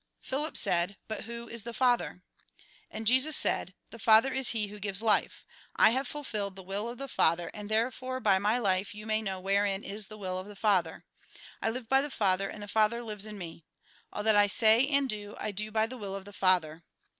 [0.19, 2.23] Philip said:" But who is the Father?"
[2.89, 5.45] And Jesus said:" The Father is He who gives life.
[5.75, 9.21] I have fulfilled the will of the Father, and therefore by my life you may
[9.21, 11.05] know wherein is the will of the Father.
[11.61, 13.63] I live by the Father, and the Father lives in me.
[14.11, 16.83] All that I say and do, I do by the will of the Father.